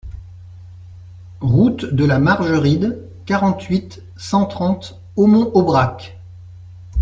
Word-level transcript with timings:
Route 1.41 1.85
de 1.85 2.03
la 2.05 2.17
Margeride, 2.17 3.03
quarante-huit, 3.27 4.01
cent 4.17 4.47
trente 4.47 4.99
Aumont-Aubrac 5.15 6.17